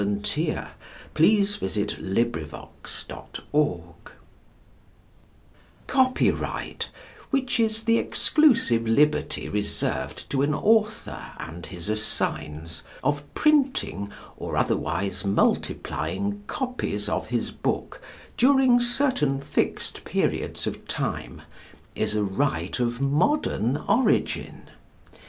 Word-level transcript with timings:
A 0.01 0.03
FEW 0.15 0.55
WORDS 0.55 1.57
ABOUT 1.61 1.89
COPYRIGHT 1.91 1.99
IN 1.99 2.47
BOOKS 3.03 3.05
Copyright, 5.85 6.89
which 7.29 7.59
is 7.59 7.83
the 7.83 7.99
exclusive 7.99 8.87
liberty 8.87 9.47
reserved 9.47 10.27
to 10.31 10.41
an 10.41 10.55
author 10.55 11.21
and 11.37 11.67
his 11.67 11.87
assigns 11.87 12.81
of 13.03 13.21
printing 13.35 14.09
or 14.37 14.55
otherwise 14.57 15.23
multiplying 15.23 16.41
copies 16.47 17.07
of 17.07 17.27
his 17.27 17.51
book 17.51 18.01
during 18.37 18.79
certain 18.79 19.39
fixed 19.39 20.03
periods 20.03 20.65
of 20.65 20.87
time, 20.87 21.43
is 21.93 22.15
a 22.15 22.23
right 22.23 22.79
of 22.79 23.01
modern 23.01 23.77
origin. 23.77 24.63